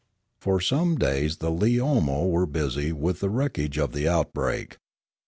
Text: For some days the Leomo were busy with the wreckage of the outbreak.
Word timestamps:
For 0.39 0.59
some 0.59 0.95
days 0.95 1.37
the 1.37 1.51
Leomo 1.51 2.27
were 2.27 2.47
busy 2.47 2.91
with 2.91 3.19
the 3.19 3.29
wreckage 3.29 3.77
of 3.77 3.91
the 3.91 4.07
outbreak. 4.07 4.77